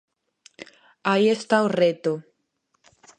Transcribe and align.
Aí 1.11 1.25
está 1.31 1.57
o 1.65 1.73
reto. 1.79 2.13